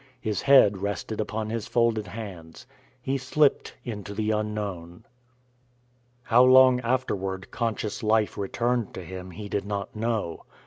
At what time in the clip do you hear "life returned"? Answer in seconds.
8.01-8.95